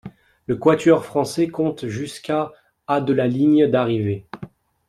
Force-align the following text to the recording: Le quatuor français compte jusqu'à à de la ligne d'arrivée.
Le 0.47 0.55
quatuor 0.55 1.05
français 1.05 1.47
compte 1.47 1.85
jusqu'à 1.85 2.51
à 2.87 3.01
de 3.01 3.13
la 3.13 3.27
ligne 3.27 3.67
d'arrivée. 3.67 4.25